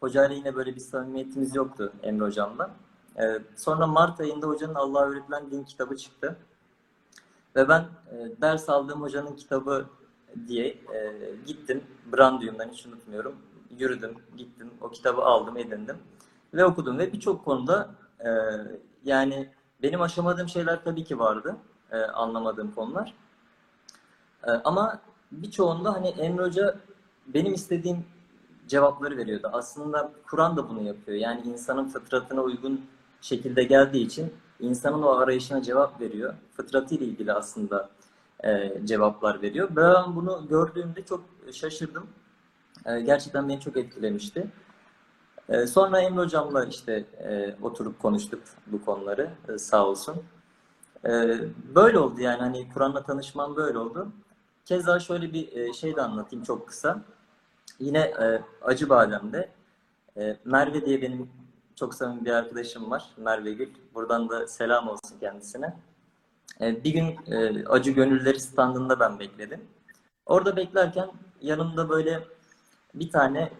hocayla 0.00 0.36
yine 0.36 0.54
böyle 0.54 0.74
bir 0.74 0.80
samimiyetimiz 0.80 1.54
yoktu 1.54 1.92
Emre 2.02 2.24
hocamla. 2.24 2.70
Ee, 3.18 3.38
sonra 3.56 3.86
Mart 3.86 4.20
ayında 4.20 4.46
hocanın 4.46 4.74
Allah'a 4.74 5.06
öğretilen 5.06 5.50
din 5.50 5.64
kitabı 5.64 5.96
çıktı. 5.96 6.36
Ve 7.56 7.68
ben 7.68 7.80
e, 7.80 8.40
ders 8.40 8.68
aldığım 8.68 9.02
hocanın 9.02 9.36
kitabı 9.36 9.86
diye 10.48 10.66
e, 10.66 11.12
gittim. 11.46 11.84
Brandyum'dan 12.12 12.68
hiç 12.68 12.86
unutmuyorum. 12.86 13.36
Yürüdüm, 13.78 14.14
gittim. 14.36 14.70
O 14.80 14.90
kitabı 14.90 15.22
aldım, 15.22 15.56
edindim. 15.56 15.96
Ve 16.54 16.64
okudum. 16.64 16.98
Ve 16.98 17.12
birçok 17.12 17.44
konuda 17.44 17.90
e, 18.20 18.28
yani 19.04 19.48
benim 19.82 20.02
aşamadığım 20.02 20.48
şeyler 20.48 20.84
tabii 20.84 21.04
ki 21.04 21.18
vardı. 21.18 21.56
E, 21.92 21.98
anlamadığım 21.98 22.72
konular. 22.72 23.14
E, 24.46 24.50
ama 24.50 25.00
birçoğunda 25.32 25.94
hani 25.94 26.08
Emre 26.08 26.42
Hoca 26.42 26.78
benim 27.26 27.54
istediğim 27.54 28.04
cevapları 28.68 29.16
veriyordu. 29.16 29.50
Aslında 29.52 30.12
Kur'an 30.30 30.56
da 30.56 30.68
bunu 30.68 30.82
yapıyor. 30.82 31.18
Yani 31.18 31.40
insanın 31.40 31.88
fıtratına 31.88 32.42
uygun 32.42 32.86
şekilde 33.20 33.62
geldiği 33.64 34.06
için 34.06 34.32
insanın 34.60 35.02
o 35.02 35.10
arayışına 35.10 35.62
cevap 35.62 36.00
veriyor. 36.00 36.34
Fıtratı 36.56 36.94
ile 36.94 37.04
ilgili 37.04 37.32
aslında 37.32 37.88
e, 38.44 38.72
cevaplar 38.84 39.42
veriyor. 39.42 39.68
Ben 39.76 40.16
bunu 40.16 40.46
gördüğümde 40.48 41.04
çok 41.04 41.24
şaşırdım. 41.52 42.06
E, 42.86 43.00
gerçekten 43.00 43.48
beni 43.48 43.60
çok 43.60 43.76
etkilemişti. 43.76 44.46
E, 45.48 45.66
sonra 45.66 46.00
Emre 46.00 46.20
Hocam'la 46.20 46.64
işte 46.64 47.04
e, 47.18 47.56
oturup 47.62 48.02
konuştuk 48.02 48.42
bu 48.66 48.84
konuları 48.84 49.30
e, 49.48 49.58
sağ 49.58 49.86
olsun. 49.86 50.22
E, 51.04 51.10
böyle 51.74 51.98
oldu 51.98 52.20
yani 52.20 52.38
hani 52.38 52.68
Kur'an'la 52.74 53.02
tanışmam 53.02 53.56
böyle 53.56 53.78
oldu. 53.78 54.12
Keza 54.64 55.00
şöyle 55.00 55.32
bir 55.32 55.56
e, 55.56 55.72
şey 55.72 55.96
de 55.96 56.02
anlatayım 56.02 56.44
çok 56.44 56.68
kısa. 56.68 57.02
Yine 57.78 57.98
e, 57.98 58.42
Acıbadem'de 58.62 59.48
e, 60.16 60.36
Merve 60.44 60.86
diye 60.86 61.02
benim 61.02 61.30
çok 61.76 61.94
samimi 61.94 62.24
bir 62.24 62.30
arkadaşım 62.30 62.90
var. 62.90 63.04
Merve 63.16 63.52
Gül. 63.52 63.68
Buradan 63.94 64.28
da 64.28 64.46
selam 64.46 64.88
olsun 64.88 65.18
kendisine. 65.20 65.76
Bir 66.60 66.92
gün 66.92 67.16
Acı 67.66 67.90
Gönülleri 67.90 68.40
standında 68.40 69.00
ben 69.00 69.18
bekledim. 69.18 69.60
Orada 70.26 70.56
beklerken 70.56 71.10
yanımda 71.40 71.88
böyle 71.88 72.24
bir 72.94 73.10
tane 73.10 73.50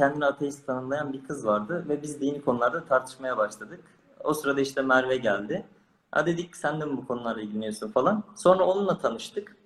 kendini 0.00 0.26
ateist 0.26 0.66
tanımlayan 0.66 1.12
bir 1.12 1.24
kız 1.24 1.46
vardı 1.46 1.84
ve 1.88 2.02
biz 2.02 2.20
dini 2.20 2.42
konularda 2.42 2.84
tartışmaya 2.84 3.36
başladık. 3.36 3.80
O 4.24 4.34
sırada 4.34 4.60
işte 4.60 4.82
Merve 4.82 5.16
geldi. 5.16 5.64
Ha 6.10 6.26
dedik 6.26 6.56
sen 6.56 6.80
de 6.80 6.84
mi 6.84 6.96
bu 6.96 7.06
konularla 7.06 7.40
ilgileniyorsun 7.40 7.88
falan. 7.88 8.24
Sonra 8.36 8.64
onunla 8.64 8.98
tanıştık. 8.98 9.56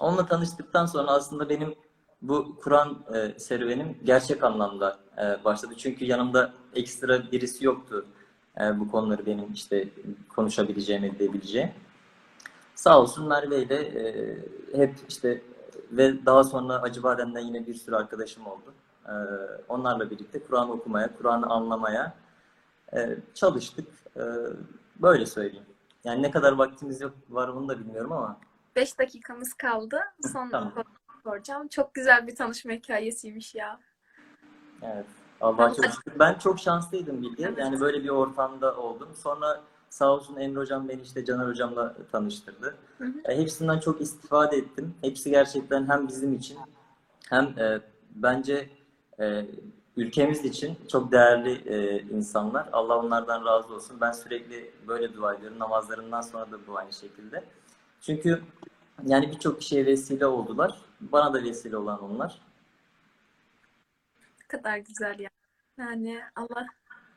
Onunla 0.00 0.26
tanıştıktan 0.26 0.86
sonra 0.86 1.10
aslında 1.10 1.48
benim 1.48 1.74
bu 2.22 2.56
Kur'an 2.62 2.98
e, 3.14 3.38
serüvenim 3.38 3.98
gerçek 4.04 4.44
anlamda 4.44 4.98
e, 5.18 5.44
başladı. 5.44 5.74
Çünkü 5.76 6.04
yanımda 6.04 6.52
ekstra 6.74 7.32
birisi 7.32 7.64
yoktu 7.64 8.06
e, 8.60 8.80
bu 8.80 8.90
konuları 8.90 9.26
benim 9.26 9.52
işte 9.52 9.88
konuşabileceğim, 10.28 11.04
edebileceğim. 11.04 11.70
Sağ 12.74 13.00
olsun 13.00 13.28
Merve 13.28 13.62
ile 13.62 13.76
e, 13.76 14.36
hep 14.76 14.94
işte 15.08 15.42
ve 15.92 16.26
daha 16.26 16.44
sonra 16.44 16.82
Acıbadem'den 16.82 17.40
yine 17.40 17.66
bir 17.66 17.74
sürü 17.74 17.96
arkadaşım 17.96 18.46
oldu. 18.46 18.74
E, 19.10 19.14
onlarla 19.68 20.10
birlikte 20.10 20.42
Kur'an 20.42 20.70
okumaya, 20.70 21.16
Kur'an'ı 21.16 21.46
anlamaya 21.46 22.14
e, 22.96 23.16
çalıştık. 23.34 23.88
E, 24.16 24.22
böyle 24.96 25.26
söyleyeyim. 25.26 25.66
Yani 26.04 26.22
ne 26.22 26.30
kadar 26.30 26.52
vaktimiz 26.52 27.00
yok 27.00 27.12
var 27.30 27.48
onu 27.48 27.68
da 27.68 27.78
bilmiyorum 27.78 28.12
ama 28.12 28.38
5 28.76 28.98
dakikamız 28.98 29.54
kaldı. 29.54 30.00
Son 30.32 30.50
Tamam. 30.50 30.72
soracağım. 31.24 31.68
Çok 31.68 31.94
güzel 31.94 32.26
bir 32.26 32.36
tanışma 32.36 32.72
hikayesiymiş 32.72 33.54
ya. 33.54 33.80
Evet. 34.82 35.06
Allah'a 35.40 35.74
çok 35.74 35.84
şükür. 35.84 36.18
Ben 36.18 36.38
çok 36.38 36.58
şanslıydım 36.58 37.22
Bilge. 37.22 37.44
Evet. 37.44 37.58
Yani 37.58 37.80
böyle 37.80 38.04
bir 38.04 38.08
ortamda 38.08 38.76
oldum. 38.76 39.08
Sonra 39.14 39.60
sağ 39.90 40.10
olsun 40.10 40.36
Emre 40.36 40.60
Hocam 40.60 40.88
beni 40.88 41.02
işte 41.02 41.24
Caner 41.24 41.46
Hocam'la 41.46 41.94
tanıştırdı. 42.12 42.76
Hı 42.98 43.04
hı. 43.04 43.12
E, 43.24 43.38
hepsinden 43.38 43.78
çok 43.78 44.00
istifade 44.00 44.56
ettim. 44.56 44.94
Hepsi 45.00 45.30
gerçekten 45.30 45.88
hem 45.88 46.08
bizim 46.08 46.34
için 46.34 46.58
hem 47.30 47.44
e, 47.58 47.80
bence 48.10 48.70
e, 49.20 49.46
ülkemiz 49.96 50.44
için 50.44 50.78
çok 50.88 51.12
değerli 51.12 51.52
e, 51.52 52.02
insanlar. 52.02 52.68
Allah 52.72 52.98
onlardan 52.98 53.44
razı 53.44 53.74
olsun. 53.74 54.00
Ben 54.00 54.12
sürekli 54.12 54.70
böyle 54.88 55.14
dua 55.14 55.34
ediyorum. 55.34 55.58
Namazlarından 55.58 56.20
sonra 56.20 56.50
da 56.52 56.66
bu 56.66 56.78
aynı 56.78 56.92
şekilde. 56.92 57.44
Çünkü 58.00 58.42
yani 59.06 59.30
birçok 59.30 59.60
kişiye 59.60 59.86
vesile 59.86 60.26
oldular. 60.26 60.78
Bana 61.00 61.34
da 61.34 61.42
vesile 61.42 61.76
olan 61.76 62.02
onlar. 62.02 62.38
Ne 64.40 64.46
kadar 64.48 64.78
güzel 64.78 65.18
ya. 65.18 65.30
Yani 65.78 66.20
Allah 66.36 66.66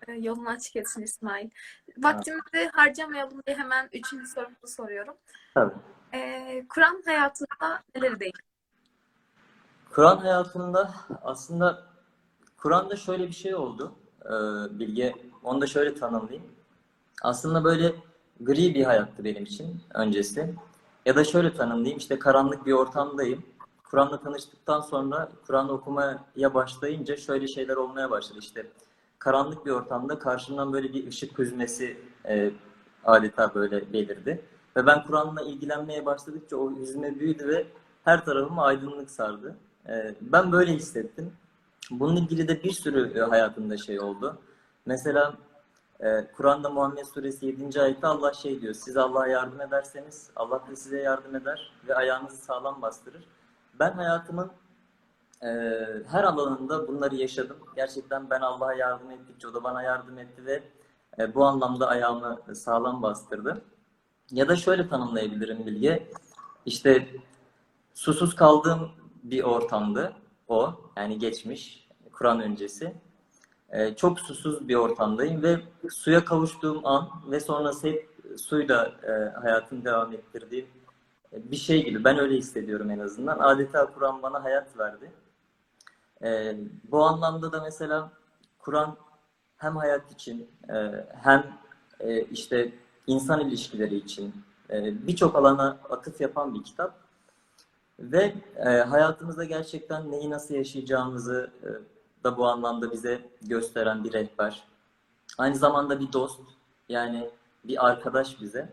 e, 0.08 0.14
yolunu 0.14 0.50
açık 0.50 0.76
etsin 0.76 1.02
İsmail. 1.02 1.50
Vaktimizi 1.98 2.70
harcamayalım 2.74 3.42
diye 3.48 3.58
hemen 3.58 3.90
üçüncü 3.94 4.28
sorumuzu 4.28 4.68
soruyorum. 4.68 5.16
Tabii. 5.54 5.74
E, 6.14 6.66
Kur'an 6.70 7.02
hayatında 7.06 7.84
neleri 7.96 8.20
değiştirdi? 8.20 8.54
Kur'an 9.92 10.18
hayatında 10.18 10.94
aslında 11.22 11.93
Kur'an'da 12.64 12.96
şöyle 12.96 13.28
bir 13.28 13.34
şey 13.34 13.56
oldu. 13.56 13.92
Ee, 14.26 14.30
Bilge, 14.80 15.16
onu 15.44 15.62
da 15.62 15.68
şöyle 15.68 15.96
tanımlayayım. 15.96 16.44
Aslında 17.22 17.64
böyle 17.64 17.96
gri 18.40 18.76
bir 18.76 18.84
hayattı 18.84 19.24
benim 19.24 19.44
için 19.44 19.82
öncesi. 19.94 20.54
Ya 21.06 21.16
da 21.16 21.24
şöyle 21.24 21.54
tanımlayayım, 21.54 21.98
işte 21.98 22.20
karanlık 22.20 22.66
bir 22.66 22.72
ortamdayım. 22.72 23.44
Kur'an'la 23.84 24.22
tanıştıktan 24.22 24.82
sonra 24.82 25.30
Kur'an 25.48 25.70
okumaya 25.70 26.54
başlayınca 26.54 27.18
şöyle 27.18 27.48
şeyler 27.48 27.76
olmaya 27.76 28.12
başladı. 28.12 28.40
İşte 28.42 28.68
karanlık 29.20 29.66
bir 29.66 29.72
ortamda 29.72 30.20
karşımdan 30.20 30.74
böyle 30.74 30.94
bir 30.94 31.08
ışık 31.08 31.40
hüzmesi 31.40 31.98
e, 32.28 32.52
adeta 33.06 33.56
böyle 33.56 33.94
belirdi. 33.94 34.42
Ve 34.78 34.86
ben 34.86 35.04
Kur'an'la 35.08 35.42
ilgilenmeye 35.42 36.06
başladıkça 36.06 36.58
o 36.58 36.76
hüzme 36.76 37.20
büyüdü 37.20 37.48
ve 37.48 37.68
her 38.04 38.26
tarafımı 38.26 38.62
aydınlık 38.62 39.12
sardı. 39.12 39.56
E, 39.90 40.16
ben 40.22 40.52
böyle 40.52 40.74
hissettim. 40.74 41.34
Bununla 41.92 42.20
ilgili 42.20 42.48
de 42.48 42.64
bir 42.64 42.72
sürü 42.72 43.20
e, 43.20 43.22
hayatımda 43.22 43.78
şey 43.78 44.00
oldu. 44.00 44.38
Mesela 44.86 45.34
e, 46.00 46.28
Kur'an'da 46.38 46.70
Muhammed 46.70 47.06
Suresi 47.06 47.46
7. 47.46 47.82
ayette 47.82 48.08
Allah 48.08 48.34
şey 48.34 48.62
diyor. 48.62 48.74
Siz 48.74 48.98
Allah'a 48.98 49.28
yardım 49.28 49.62
ederseniz 49.62 50.30
Allah 50.36 50.64
da 50.72 50.76
size 50.76 51.00
yardım 51.00 51.36
eder 51.36 51.74
ve 51.88 51.96
ayağınızı 51.96 52.38
sağlam 52.38 52.82
bastırır. 52.82 53.24
Ben 53.80 53.92
hayatımın 53.92 54.52
e, 55.42 55.48
her 56.08 56.24
alanında 56.24 56.88
bunları 56.88 57.16
yaşadım. 57.16 57.58
Gerçekten 57.76 58.30
ben 58.30 58.42
Allah'a 58.42 58.74
yardım 58.74 59.12
ettikçe 59.12 59.48
o 59.48 59.54
da 59.54 59.64
bana 59.64 59.84
yardım 59.84 60.18
etti 60.18 60.46
ve 60.46 60.64
bu 61.36 61.46
anlamda 61.46 61.88
ayağımı 61.88 62.56
sağlam 62.56 63.02
bastırdı. 63.02 63.62
Ya 64.32 64.48
da 64.48 64.56
şöyle 64.56 64.90
tanımlayabilirim 64.90 65.66
Bilge. 65.66 66.10
İşte 66.66 67.08
susuz 67.94 68.36
kaldığım 68.36 68.92
bir 69.24 69.44
ortamdı 69.44 70.14
o. 70.48 70.74
Yani 70.98 71.20
geçmiş, 71.20 71.90
Kur'an 72.12 72.40
öncesi. 72.40 72.94
Ee, 73.70 73.96
çok 73.96 74.20
susuz 74.20 74.68
bir 74.68 74.76
ortamdayım 74.76 75.44
ve 75.44 75.60
suya 75.90 76.26
kavuştuğum 76.26 76.82
an 76.88 77.10
ve 77.32 77.40
sonrası 77.40 77.88
hep 77.88 78.10
suyla 78.38 78.92
e, 79.04 79.40
hayatımı 79.40 79.86
devam 79.86 80.14
ettirdiğim 80.14 80.68
e, 81.34 81.52
bir 81.52 81.56
şey 81.56 81.86
gibi. 81.86 82.04
Ben 82.04 82.20
öyle 82.20 82.36
hissediyorum 82.36 82.92
en 82.92 83.00
azından. 83.00 83.40
Adeta 83.40 83.86
Kur'an 83.94 84.22
bana 84.22 84.44
hayat 84.44 84.78
verdi. 84.78 85.12
Ee, 86.24 86.58
bu 86.92 87.04
anlamda 87.04 87.52
da 87.52 87.62
mesela 87.62 88.12
Kur'an 88.60 88.98
hem 89.58 89.78
hayat 89.78 90.12
için 90.12 90.50
e, 90.70 91.06
hem 91.22 91.58
e, 92.00 92.22
işte 92.22 92.74
insan 93.08 93.40
ilişkileri 93.40 93.96
için 93.96 94.34
e, 94.70 95.08
birçok 95.08 95.36
alana 95.36 95.78
atıf 95.90 96.22
yapan 96.22 96.54
bir 96.54 96.64
kitap. 96.64 97.03
Ve 98.00 98.34
e, 98.58 98.70
hayatımızda 98.70 99.44
gerçekten 99.44 100.12
neyi 100.12 100.30
nasıl 100.30 100.56
yaşayacağımızı 100.56 101.52
e, 101.64 101.70
da 102.24 102.38
bu 102.38 102.48
anlamda 102.48 102.92
bize 102.92 103.22
gösteren 103.42 104.04
bir 104.04 104.14
rehber. 104.14 104.64
Aynı 105.38 105.56
zamanda 105.56 106.00
bir 106.00 106.14
dost, 106.14 106.40
yani 106.90 107.30
bir 107.64 107.88
arkadaş 107.88 108.42
bize. 108.42 108.70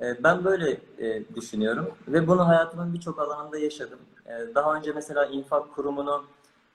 E, 0.00 0.24
ben 0.24 0.44
böyle 0.44 0.80
e, 0.98 1.34
düşünüyorum 1.34 1.94
ve 2.08 2.28
bunu 2.28 2.48
hayatımın 2.48 2.94
birçok 2.94 3.18
alanında 3.18 3.58
yaşadım. 3.58 3.98
E, 4.26 4.54
daha 4.54 4.74
önce 4.74 4.92
mesela 4.92 5.26
infak 5.26 5.74
kurumunu 5.74 6.24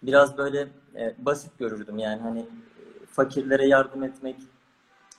biraz 0.03 0.37
böyle 0.37 0.67
e, 0.95 1.15
basit 1.17 1.59
görürdüm. 1.59 1.97
Yani 1.97 2.21
hani 2.21 2.39
e, 2.39 3.05
fakirlere 3.05 3.67
yardım 3.67 4.03
etmek, 4.03 4.35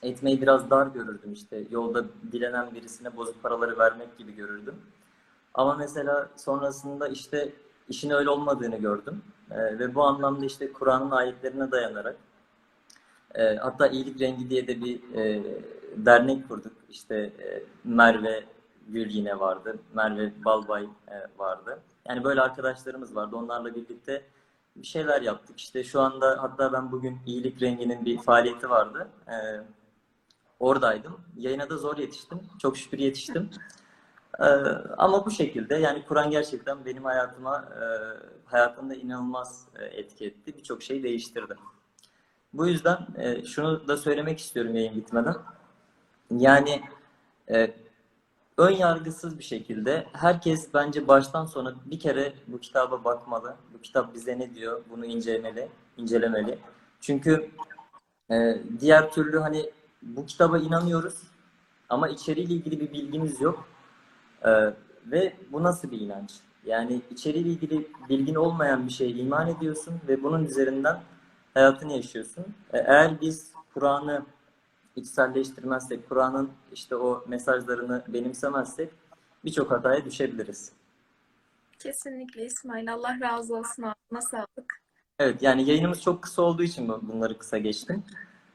etmeyi 0.03 0.41
biraz 0.41 0.69
dar 0.69 0.87
görürdüm 0.87 1.33
işte. 1.33 1.63
Yolda 1.69 2.05
dilenen 2.31 2.73
birisine 2.73 3.17
bozuk 3.17 3.43
paraları 3.43 3.77
vermek 3.77 4.17
gibi 4.17 4.35
görürdüm. 4.35 4.75
Ama 5.59 5.75
mesela 5.75 6.29
sonrasında 6.35 7.07
işte 7.07 7.53
işin 7.89 8.09
öyle 8.09 8.29
olmadığını 8.29 8.77
gördüm. 8.77 9.21
Ee, 9.51 9.79
ve 9.79 9.95
bu 9.95 10.03
anlamda 10.03 10.45
işte 10.45 10.73
Kur'an'ın 10.73 11.11
ayetlerine 11.11 11.71
dayanarak 11.71 12.17
e, 13.35 13.55
hatta 13.55 13.87
İyilik 13.87 14.21
Rengi 14.21 14.49
diye 14.49 14.67
de 14.67 14.81
bir 14.81 15.13
e, 15.15 15.43
dernek 15.97 16.47
kurduk. 16.47 16.71
İşte 16.89 17.15
e, 17.15 17.63
Merve 17.83 18.43
Gül 18.87 19.09
yine 19.09 19.39
vardı. 19.39 19.79
Merve 19.93 20.31
Balbay 20.45 20.83
e, 20.83 21.15
vardı. 21.37 21.79
Yani 22.09 22.23
böyle 22.23 22.41
arkadaşlarımız 22.41 23.15
vardı. 23.15 23.35
Onlarla 23.35 23.75
birlikte 23.75 24.25
bir 24.75 24.87
şeyler 24.87 25.21
yaptık. 25.21 25.59
İşte 25.59 25.83
şu 25.83 26.01
anda 26.01 26.43
hatta 26.43 26.73
ben 26.73 26.91
bugün 26.91 27.17
İyilik 27.25 27.61
Rengi'nin 27.61 28.05
bir 28.05 28.17
faaliyeti 28.17 28.69
vardı. 28.69 29.07
E, 29.27 29.35
oradaydım. 30.59 31.21
Yayına 31.37 31.69
da 31.69 31.77
zor 31.77 31.97
yetiştim. 31.97 32.39
Çok 32.61 32.77
şükür 32.77 32.99
yetiştim. 32.99 33.49
Ee, 34.39 34.43
ama 34.97 35.25
bu 35.25 35.31
şekilde 35.31 35.75
yani 35.75 36.05
Kur'an 36.07 36.31
gerçekten 36.31 36.85
benim 36.85 37.03
hayatıma 37.05 37.57
e, 37.57 37.83
hayatımda 38.45 38.95
inanılmaz 38.95 39.67
e, 39.79 39.85
etki 39.85 40.25
etti. 40.25 40.57
Birçok 40.57 40.83
şey 40.83 41.03
değiştirdi. 41.03 41.55
Bu 42.53 42.67
yüzden 42.67 42.97
e, 43.17 43.45
şunu 43.45 43.87
da 43.87 43.97
söylemek 43.97 44.39
istiyorum 44.39 44.75
yayın 44.75 44.95
bitmeden. 44.95 45.35
Yani 46.31 46.81
e, 47.51 47.73
ön 48.57 48.71
yargısız 48.71 49.39
bir 49.39 49.43
şekilde 49.43 50.07
herkes 50.13 50.73
bence 50.73 51.07
baştan 51.07 51.45
sona 51.45 51.75
bir 51.85 51.99
kere 51.99 52.33
bu 52.47 52.59
kitaba 52.59 53.03
bakmalı. 53.03 53.55
Bu 53.73 53.81
kitap 53.81 54.13
bize 54.13 54.39
ne 54.39 54.55
diyor? 54.55 54.81
Bunu 54.89 55.05
incelemeli, 55.05 55.67
incelemeli. 55.97 56.59
Çünkü 57.01 57.51
e, 58.31 58.61
diğer 58.79 59.11
türlü 59.11 59.39
hani 59.39 59.71
bu 60.01 60.25
kitaba 60.25 60.57
inanıyoruz 60.57 61.23
ama 61.89 62.09
içeriğiyle 62.09 62.53
ilgili 62.53 62.79
bir 62.79 62.93
bilgimiz 62.93 63.41
yok. 63.41 63.67
Ee, 64.45 64.73
ve 65.05 65.33
bu 65.51 65.63
nasıl 65.63 65.91
bir 65.91 66.01
inanç? 66.01 66.31
Yani 66.65 67.01
içeriğiyle 67.11 67.49
ilgili 67.49 67.87
bilgin 68.09 68.35
olmayan 68.35 68.87
bir 68.87 68.91
şeye 68.91 69.11
iman 69.11 69.47
ediyorsun 69.47 69.93
ve 70.07 70.23
bunun 70.23 70.45
üzerinden 70.45 70.99
hayatını 71.53 71.93
yaşıyorsun. 71.93 72.45
Ee, 72.73 72.77
eğer 72.77 73.21
biz 73.21 73.53
Kur'an'ı 73.73 74.25
içselleştirmezsek, 74.95 76.09
Kur'an'ın 76.09 76.49
işte 76.73 76.95
o 76.95 77.23
mesajlarını 77.27 78.03
benimsemezsek 78.07 78.89
birçok 79.45 79.71
hataya 79.71 80.05
düşebiliriz. 80.05 80.71
Kesinlikle 81.79 82.45
İsmail. 82.45 82.93
Allah 82.93 83.17
razı 83.21 83.55
olsun. 83.55 83.83
Ağzına 83.83 84.21
sağlık. 84.21 84.81
Evet 85.19 85.41
yani 85.41 85.69
yayınımız 85.69 86.01
çok 86.01 86.21
kısa 86.21 86.41
olduğu 86.41 86.63
için 86.63 86.87
bu- 86.87 86.99
bunları 87.07 87.37
kısa 87.37 87.57
geçtim. 87.57 88.03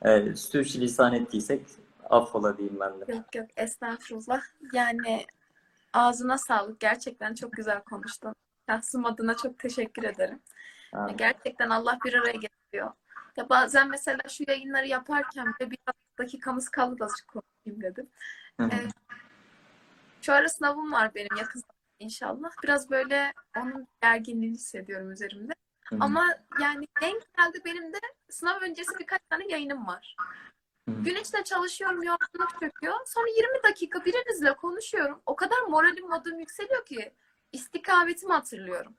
Ee, 0.05 0.37
sürçülisan 0.37 1.15
ettiysek 1.15 1.67
affola 2.11 2.59
diyeyim 2.59 2.81
ben 2.81 3.01
de. 3.01 3.13
Yok 3.13 3.35
yok 3.35 3.47
estağfurullah. 3.57 4.41
Yani 4.73 5.27
ağzına 5.95 6.39
sağlık. 6.39 6.81
Gerçekten 6.81 7.35
çok 7.35 7.53
güzel 7.53 7.83
konuştun. 7.83 8.35
Şahsım 8.69 9.05
adına 9.05 9.37
çok 9.37 9.59
teşekkür 9.59 10.03
ederim. 10.03 10.43
Ha, 10.95 11.11
Gerçekten 11.17 11.71
Allah 11.71 11.99
bir 12.05 12.15
araya 12.15 12.33
getiriyor. 12.33 12.93
Ya 13.37 13.49
bazen 13.49 13.89
mesela 13.89 14.21
şu 14.29 14.45
yayınları 14.49 14.87
yaparken 14.87 15.47
bile 15.47 15.71
bir 15.71 15.79
dakikamız 16.19 16.69
kaldı 16.69 16.99
da 16.99 17.05
azıcık 17.05 17.29
konuşayım 17.29 17.83
dedim. 17.83 18.11
hı. 18.61 18.71
Şu 20.23 20.33
ara 20.33 20.49
sınavım 20.49 20.93
var 20.93 21.15
benim 21.15 21.37
yakın 21.37 21.63
inşallah. 21.99 22.51
Biraz 22.63 22.91
böyle 22.91 23.33
onun 23.57 23.87
gerginliğini 24.03 24.55
hissediyorum 24.55 25.11
üzerimde. 25.11 25.53
Hı. 25.89 25.97
Ama 26.01 26.25
yani 26.61 26.89
denk 27.03 27.23
geldi 27.37 27.61
benim 27.65 27.93
de 27.93 27.99
sınav 28.31 28.61
öncesi 28.61 28.99
birkaç 28.99 29.21
tane 29.31 29.45
yayınım 29.49 29.87
var. 29.87 30.17
Hı 30.89 30.95
hı. 30.95 31.03
Gün 31.03 31.15
içinde 31.15 31.45
çalışıyorum, 31.45 32.03
yorgunluk 32.03 32.61
çöküyor. 32.61 32.95
Sonra 33.07 33.27
20 33.37 33.63
dakika 33.63 34.05
birinizle 34.05 34.57
konuşuyorum. 34.57 35.23
O 35.27 35.37
kadar 35.37 35.61
moralim 35.69 36.09
modum 36.09 36.39
yükseliyor 36.39 36.85
ki 36.87 37.15
istikametimi 37.53 38.33
hatırlıyorum. 38.33 38.95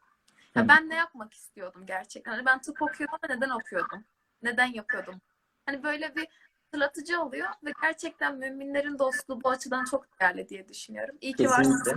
Ya 0.56 0.68
ben 0.68 0.90
ne 0.90 0.96
yapmak 0.96 1.34
istiyordum 1.34 1.86
gerçekten? 1.86 2.32
Hani 2.32 2.46
ben 2.46 2.62
tıp 2.62 2.82
okuyordum 2.82 3.18
ama 3.22 3.36
neden 3.36 3.50
okuyordum? 3.50 4.06
Neden 4.44 4.74
yapıyordum? 4.74 5.22
Hani 5.66 5.84
böyle 5.84 6.16
bir 6.16 6.28
hatırlatıcı 6.66 7.22
oluyor 7.22 7.50
ve 7.64 7.74
gerçekten 7.82 8.36
müminlerin 8.38 9.00
dostluğu 9.00 9.44
bu 9.44 9.50
açıdan 9.50 9.86
çok 9.86 10.20
değerli 10.20 10.50
diye 10.50 10.70
düşünüyorum. 10.70 11.16
İyi 11.22 11.34
ki 11.34 11.50
varsınız. 11.50 11.88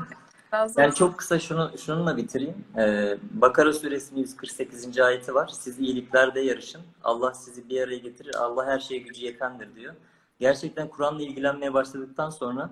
Razı 0.54 0.80
Yani 0.80 0.94
çok 0.94 1.18
kısa 1.18 1.38
şunu 1.38 1.72
şununla 1.78 2.16
bitireyim. 2.16 2.64
Ee, 2.78 3.18
Bakara 3.30 3.72
suresinin 3.72 4.20
148. 4.20 5.00
ayeti 5.00 5.34
var. 5.34 5.48
Siz 5.48 5.78
iyiliklerde 5.78 6.40
yarışın. 6.40 6.82
Allah 7.04 7.34
sizi 7.34 7.68
bir 7.68 7.82
araya 7.82 7.98
getirir. 7.98 8.34
Allah 8.34 8.66
her 8.66 8.78
şeye 8.78 8.98
gücü 8.98 9.24
yetendir 9.24 9.74
diyor. 9.74 9.94
Gerçekten 10.40 10.88
Kur'an'la 10.88 11.22
ilgilenmeye 11.22 11.74
başladıktan 11.74 12.30
sonra 12.30 12.70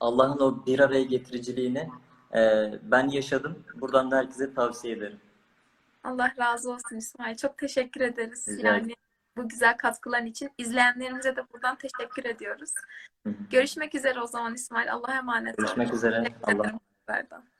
Allah'ın 0.00 0.38
o 0.38 0.66
bir 0.66 0.80
araya 0.80 1.02
getiriciliğini 1.02 1.90
e, 2.34 2.72
ben 2.82 3.08
yaşadım. 3.08 3.64
Buradan 3.74 4.10
da 4.10 4.16
herkese 4.16 4.54
tavsiye 4.54 4.96
ederim. 4.96 5.20
Allah 6.04 6.32
razı 6.38 6.70
olsun 6.70 6.96
İsmail. 6.96 7.36
Çok 7.36 7.58
teşekkür 7.58 8.00
ederiz. 8.00 8.48
Ederim. 8.48 8.66
Yani 8.66 8.94
bu 9.36 9.48
güzel 9.48 9.76
katkıların 9.76 10.26
için 10.26 10.50
izleyenlerimize 10.58 11.36
de 11.36 11.42
buradan 11.52 11.76
teşekkür 11.76 12.24
ediyoruz. 12.24 12.70
Hı 13.22 13.30
hı. 13.30 13.34
Görüşmek 13.50 13.94
üzere 13.94 14.20
o 14.20 14.26
zaman 14.26 14.54
İsmail. 14.54 14.92
Allah'a 14.92 15.18
emanet 15.18 15.58
ol. 15.58 15.62
Görüşmek 15.62 15.94
üzere. 15.94 16.24
Allah 16.42 16.72
ederim. 17.08 17.24
Berdan. 17.30 17.53